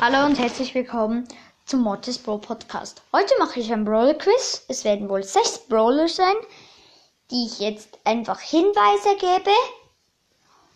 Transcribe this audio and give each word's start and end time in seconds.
Hallo 0.00 0.26
und 0.26 0.38
herzlich 0.38 0.76
willkommen 0.76 1.26
zum 1.66 1.80
Mortis 1.80 2.18
Brawl 2.18 2.38
Podcast. 2.38 3.02
Heute 3.12 3.34
mache 3.40 3.58
ich 3.58 3.72
ein 3.72 3.84
Brawler 3.84 4.14
Quiz. 4.14 4.64
Es 4.68 4.84
werden 4.84 5.08
wohl 5.08 5.24
sechs 5.24 5.58
Brawler 5.58 6.06
sein, 6.06 6.36
die 7.32 7.46
ich 7.46 7.58
jetzt 7.58 7.98
einfach 8.04 8.38
Hinweise 8.40 9.16
gebe. 9.18 9.50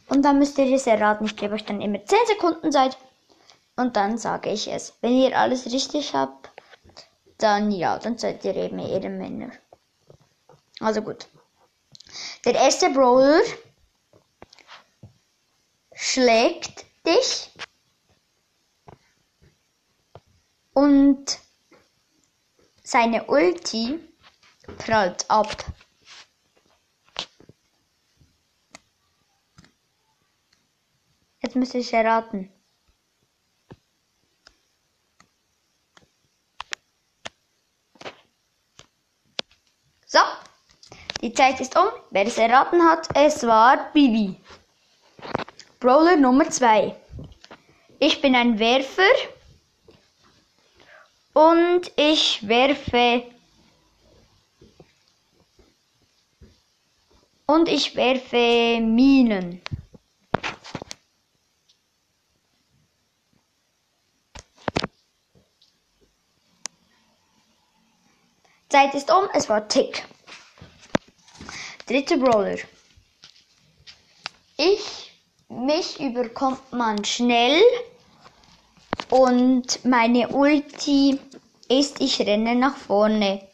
Und 0.09 0.23
dann 0.23 0.41
müsst 0.41 0.59
ihr 0.59 0.75
es 0.75 0.89
erraten. 0.89 1.27
Ich 1.27 1.37
gebe 1.37 1.55
euch 1.55 1.65
dann 1.65 1.81
immer 1.81 2.05
10 2.05 2.19
Sekunden 2.27 2.73
Zeit. 2.73 2.99
Und 3.77 3.95
dann 3.95 4.19
sage 4.19 4.51
ich 4.51 4.67
es. 4.67 4.95
Wenn 5.03 5.13
ihr 5.13 5.39
alles 5.39 5.67
richtig 5.67 6.15
habt, 6.15 6.51
dann 7.39 7.71
ja, 7.71 8.01
dann 8.01 8.19
seid 8.19 8.45
ihr 8.45 8.57
eben 8.57 8.81
Ehrenmänner. 8.81 9.53
Also 10.81 11.01
gut. 11.01 11.29
Der 12.45 12.57
erste 12.57 12.91
Brawler 12.91 13.41
schlägt 15.95 16.85
dich 17.07 17.53
und 20.75 21.39
seine 22.83 23.25
Ulti 23.25 23.99
prallt 24.79 25.31
ab. 25.31 25.57
Jetzt 31.41 31.57
müsste 31.57 31.79
ich 31.79 31.93
erraten. 31.93 32.53
So, 40.07 40.21
die 41.21 41.33
Zeit 41.33 41.61
ist 41.61 41.77
um. 41.77 41.87
Wer 42.11 42.27
es 42.27 42.37
erraten 42.37 42.83
hat, 42.83 43.09
es 43.15 43.47
war 43.47 43.93
Bibi. 43.93 44.39
Brawler 45.81 46.17
Nummer 46.17 46.49
2. 46.49 46.95
Ich 47.99 48.21
bin 48.21 48.37
ein 48.37 48.59
Werfer 48.59 49.03
und 51.33 51.91
ich 51.97 52.47
werfe 52.47 53.25
und 57.47 57.69
ich 57.69 57.95
werfe 57.97 58.81
Minen. 58.81 59.63
Zeit 68.69 68.95
ist 68.95 69.11
um, 69.11 69.29
es 69.35 69.51
war 69.51 69.69
Tick. 69.69 70.03
Dritte 71.87 72.17
Brawler. 72.17 72.57
Ich, 74.57 75.13
mich 75.49 76.01
überkommt 76.01 76.73
man 76.73 77.05
schnell 77.05 77.61
und 79.13 79.85
meine 79.85 80.27
Ulti 80.29 81.21
ist, 81.69 82.01
ich 82.01 82.19
renne 82.21 82.55
nach 82.55 82.77
vorne. 82.77 83.47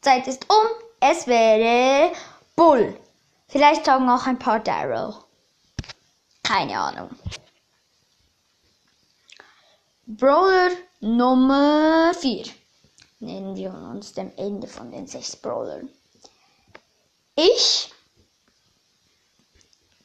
Zeit 0.00 0.28
ist 0.28 0.46
um. 0.48 0.68
Es 1.00 1.26
wäre 1.26 2.12
Bull. 2.54 2.96
Vielleicht 3.48 3.84
sagen 3.84 4.08
auch 4.08 4.24
ein 4.28 4.38
paar 4.38 4.60
Daryl. 4.60 5.14
Keine 6.44 6.78
Ahnung. 6.78 7.10
Brawler 10.06 10.70
Nummer 11.00 12.12
4. 12.14 12.44
Nennen 13.18 13.56
wir 13.56 13.74
uns 13.74 14.12
dem 14.12 14.30
Ende 14.36 14.68
von 14.68 14.92
den 14.92 15.08
sechs 15.08 15.34
Brawlern. 15.34 15.90
Ich, 17.44 17.90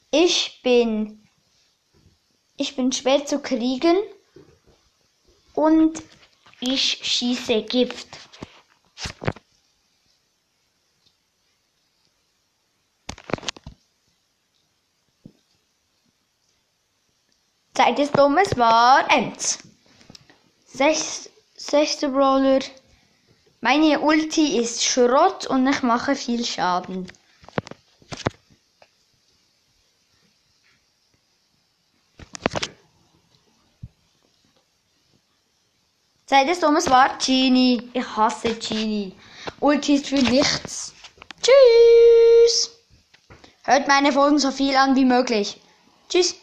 ich 0.10 0.60
bin, 0.64 1.24
ich 2.56 2.76
bin 2.76 2.92
schwer 2.92 3.28
zu 3.28 3.38
kriegen 3.40 3.96
und 5.54 6.02
ich 6.60 7.00
schieße 7.04 7.62
Gift. 7.62 8.08
Zeit 17.76 18.00
ist 18.00 18.18
um, 18.20 18.36
es 18.40 18.58
war 18.58 19.08
Ems. 19.12 19.60
Sechs, 20.66 21.30
sechster 21.56 22.10
Brawler. 22.10 22.62
Meine 23.62 24.00
Ulti 24.00 24.58
ist 24.58 24.84
Schrott 24.84 25.46
und 25.46 25.68
ich 25.68 25.84
mache 25.84 26.16
viel 26.16 26.44
Schaden. 26.44 27.12
Zeit 36.28 36.50
ist 36.50 36.64
um, 36.66 36.76
es 36.76 36.90
war 36.90 37.18
Genie. 37.26 37.90
Ich 37.94 38.06
hasse 38.18 38.54
Genie. 38.56 39.16
Ulti 39.62 39.96
ist 39.96 40.08
für 40.08 40.16
nichts. 40.16 40.94
Tschüss. 41.42 42.70
Hört 43.64 43.88
meine 43.88 44.12
Folgen 44.12 44.38
so 44.38 44.52
viel 44.52 44.76
an 44.76 44.98
wie 44.98 45.06
möglich. 45.06 45.62
Tschüss. 46.10 46.36